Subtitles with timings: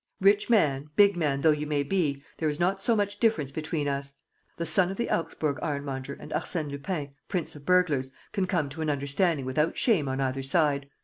[0.19, 3.87] Rich man, big man though you may be, there is not so much difference between
[3.87, 4.15] us.
[4.57, 8.81] The son of the Augsburg ironmonger and Arsène Lupin, prince of burglars, can come to
[8.81, 10.89] an understanding without shame on either side.